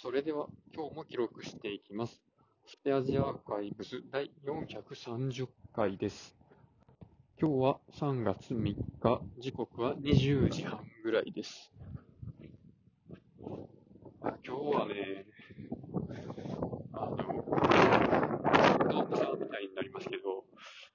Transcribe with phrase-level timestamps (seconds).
[0.00, 2.22] それでは今日も記録していきます。
[2.66, 6.36] スペアジアーカイブス第430回です。
[7.40, 8.76] 今日は3月3日、
[9.40, 11.72] 時刻は20時半ぐらいです。
[14.20, 15.26] あ今日はね、
[16.92, 17.24] あの、ど
[19.02, 20.44] うさんみたいになりますけど、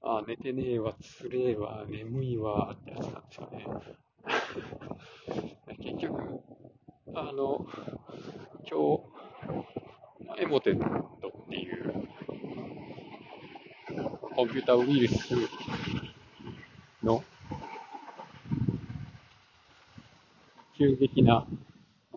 [0.00, 3.66] あ寝てねえわ、つれえわ、眠いわってやつなんですよね。
[5.84, 6.45] 結局、
[7.18, 7.64] あの、
[8.70, 8.98] 今
[10.36, 12.06] 日、エモテットっていう、
[14.34, 15.34] コンピュータウイルス
[17.02, 17.24] の
[20.76, 21.46] 急激な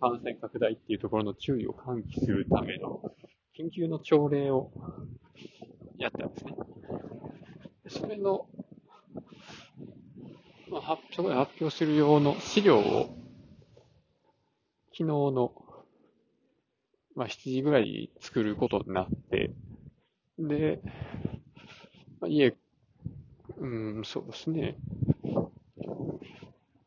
[0.00, 3.00] 感染拡大っていうところの注意を喚起するための
[3.56, 4.72] 緊急の朝礼を
[5.98, 6.56] やったんですね。
[7.86, 8.48] それの、
[10.68, 11.02] まあ、発
[11.60, 13.19] 表する用の資料を
[15.00, 15.52] 昨日の、
[17.16, 19.50] まあ、7時ぐらいに作ることになって、
[20.38, 20.82] で、
[22.20, 22.54] まあ、家、
[23.56, 24.76] うん、そうですね。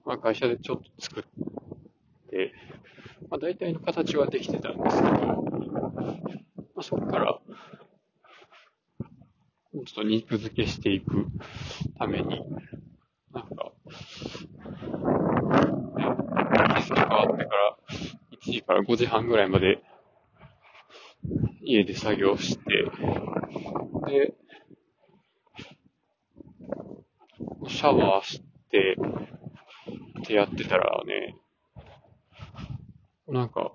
[0.05, 1.23] まあ、会社でちょっと作っ
[2.29, 2.53] て、
[3.31, 5.91] まあ、大体の形はできてたんですけど、ま
[6.77, 7.39] あ、そこから、
[9.01, 11.25] ちょっと肉付けしていく
[11.97, 12.45] ために、
[13.33, 13.71] なんか、
[16.75, 17.77] 日付変わってから、
[18.45, 19.83] 1時から5時半ぐらいまで、
[21.61, 22.63] 家で作業して、
[24.07, 24.33] で、
[27.67, 28.41] シャワーし
[28.71, 28.97] て、
[30.21, 31.35] ってやってたらね、
[33.27, 33.73] なんか、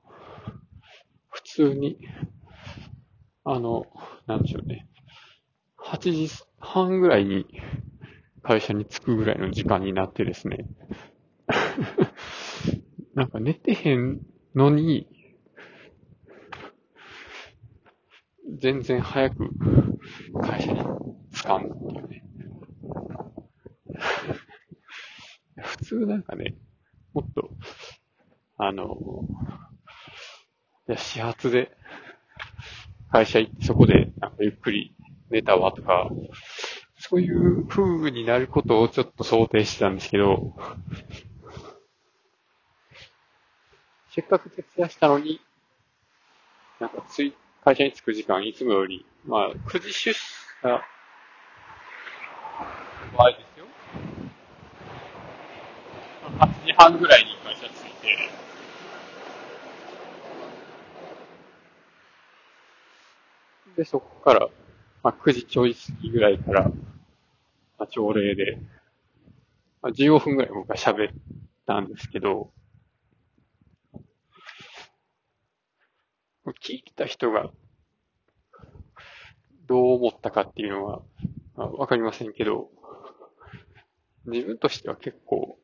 [1.28, 1.98] 普通に、
[3.44, 3.86] あの、
[4.26, 4.88] なんでしょうね、
[5.78, 7.46] 8時半ぐらいに
[8.42, 10.66] 会社に着くぐらいの時間になってですね、
[13.14, 14.20] なんか寝てへん
[14.58, 15.06] のに、
[18.60, 19.50] 全然早く
[20.42, 20.80] 会社に
[21.32, 22.22] 着かんっていうね。
[25.58, 26.56] 普通なんかね、
[27.14, 27.50] もっと、
[28.56, 28.96] あの、
[30.88, 31.70] いや始発で
[33.12, 34.96] 会社行ってそこでなんかゆっくり
[35.30, 36.10] 寝たわとか、
[36.98, 40.56] そういう風になることをちょっと想定してたんですけど、
[44.18, 45.40] せっかく徹夜したのに、
[46.80, 50.80] なんかつい、会社に着く時間いつもより、まあ、9時出社の
[53.16, 53.66] 場合ですよ。
[56.36, 58.30] 8時半ぐらいに会社着いて、
[63.76, 64.48] で、そこから、
[65.04, 66.72] まあ、9時ちょい過ぎぐらいから、ま
[67.78, 68.58] あ、朝礼で、
[69.80, 71.14] まあ、15分ぐらい僕は喋っ
[71.68, 72.50] たんですけど、
[76.52, 77.50] 聞いた人が
[79.66, 81.02] どう思ったかっていうのは、
[81.56, 82.70] あ、わかりませんけど、
[84.26, 85.58] 自分としては結構、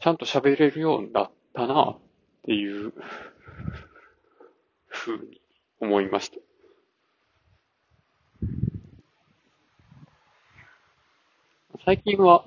[0.00, 1.98] ちゃんと喋れるようになったなっ
[2.44, 2.92] ていう
[4.86, 5.40] ふうに
[5.80, 6.38] 思いました。
[11.84, 12.44] 最近は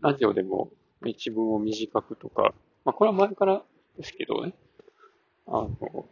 [0.00, 0.70] ラジオでも
[1.04, 2.54] 一文を短くとか、
[2.84, 3.62] まあこれは前から
[3.96, 4.54] ですけどね、
[5.46, 6.08] あの、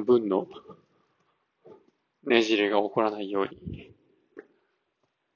[0.00, 0.46] 文の
[2.24, 3.92] ねじれが起こらないように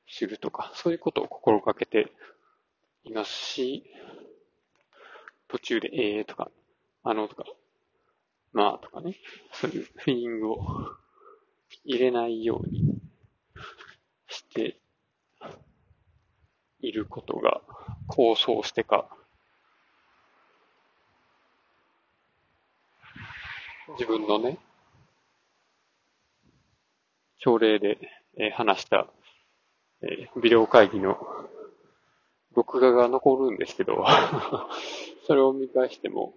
[0.08, 2.12] するとか、そういうことを心がけて
[3.04, 3.84] いますし、
[5.48, 6.50] 途中でえーとか、
[7.02, 7.44] あのとか、
[8.52, 9.16] まあとかね、
[9.52, 10.64] そういうフィーリングを
[11.84, 12.98] 入れないように
[14.28, 14.78] して
[16.80, 17.60] いることが
[18.06, 19.08] 構想してか、
[23.94, 24.58] 自分のね、
[27.38, 27.98] 朝礼で、
[28.36, 29.06] え話した、
[30.02, 31.16] えービデオ会議の
[32.54, 34.04] 録画が残るんですけど、
[35.26, 36.34] それを見返しても、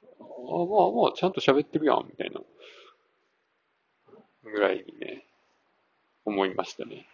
[0.00, 2.40] あまあまあ、ちゃんと喋ってるやん、みたいな、
[4.42, 5.24] ぐらいにね、
[6.24, 7.06] 思いましたね。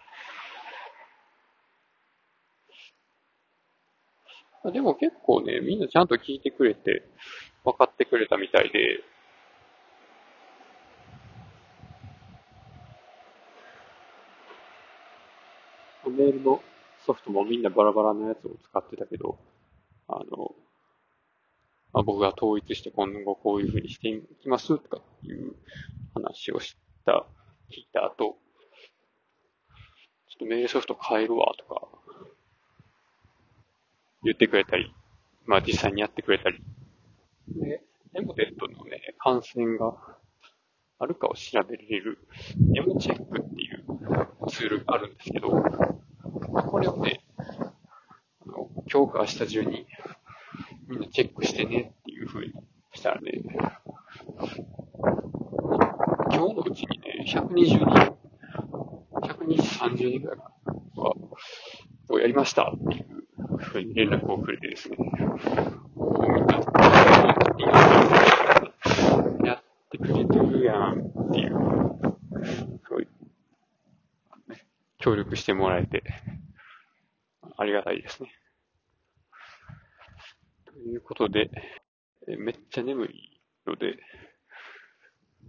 [4.73, 7.03] でも結構ね、みんなちゃんと聞いてくれて、
[7.65, 9.05] 分かってくれたみたいで、
[16.11, 16.63] メールの
[17.05, 19.39] ソフトもみんなバラバラなやつを使ってたけど、
[20.09, 20.55] あの、
[21.93, 25.55] まあ、僕が統一して今後こういう風にしていきますとかっていう
[26.15, 27.27] 話をした、
[27.71, 28.15] 聞いた後、
[30.29, 31.89] ちょっとメールソフト変えるわとか、
[34.23, 34.93] 言ってくれたり、
[35.47, 36.59] まあ実際にやってくれたり。
[37.49, 37.83] で、
[38.15, 39.95] エモテットのね、感染が
[40.99, 42.19] あるかを調べれる、
[42.77, 43.85] エモチェックっていう
[44.49, 47.43] ツールあるんですけど、これをね、あ
[48.47, 49.87] の今日か明日中に
[50.89, 52.53] みんなチェックしてねっていう風に
[52.95, 53.43] したらね、
[56.31, 57.85] 今日のうちにね、120人、
[59.23, 60.53] 120、30人ぐらいか、
[62.11, 64.97] をやりましたっていう風に連絡をくれてですね、
[69.45, 71.51] やってくれてるやんって、いう、
[74.49, 74.65] ね、
[75.09, 76.05] 協力してもらえて、
[77.57, 78.29] ありがたいですね。
[80.67, 81.51] ということで、
[82.27, 83.97] めっちゃ眠いので、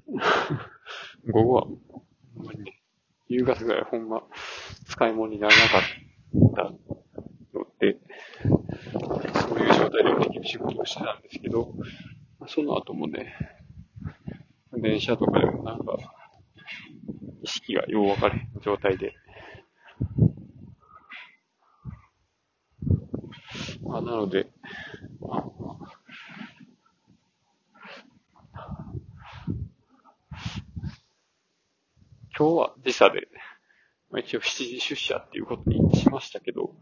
[1.29, 1.73] 午後は、ほ
[2.41, 2.81] んまにね、
[3.27, 4.23] 夕方ぐらいほんま
[4.85, 5.81] 使い物にならなかっ
[6.55, 6.63] た
[7.53, 7.97] ので、
[9.41, 11.73] そういう状態でできる仕事をしてたんですけど、
[12.47, 13.35] その後もね、
[14.71, 15.97] 電車とかでもなんか、
[17.43, 19.13] 意識がよう分かれん状態で、
[23.91, 24.51] あなので、
[32.37, 33.27] 今日は時差で、
[34.11, 36.73] まあ、一応7時出社っていうことにしましたけど、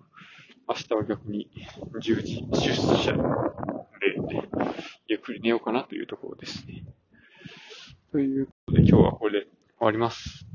[0.68, 1.50] 明日は逆に
[2.00, 3.20] 10時出社で、
[5.08, 6.84] ゆっくり寝ようかなというところですね。
[8.12, 10.46] ということで今日はこれで終わります。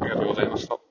[0.00, 0.87] ありがとうございました。